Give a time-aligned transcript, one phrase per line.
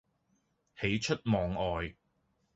[0.79, 1.93] 喜出望外